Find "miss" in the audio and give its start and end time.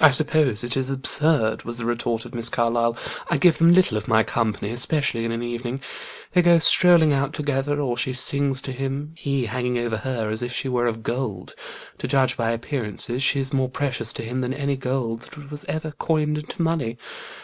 2.32-2.48